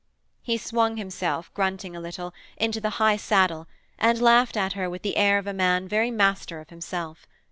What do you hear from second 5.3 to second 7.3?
of a man very master of himself.